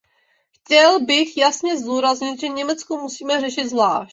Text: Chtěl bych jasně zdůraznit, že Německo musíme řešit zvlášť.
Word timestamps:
Chtěl 0.51 1.05
bych 1.05 1.37
jasně 1.37 1.77
zdůraznit, 1.77 2.39
že 2.39 2.47
Německo 2.47 2.97
musíme 2.97 3.41
řešit 3.41 3.65
zvlášť. 3.69 4.09